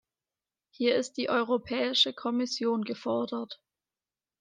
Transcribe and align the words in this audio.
Hier 0.71 0.95
ist 0.95 1.13
die 1.17 1.29
Europäische 1.29 2.11
Kommission 2.11 2.83
gefordert. 2.85 3.61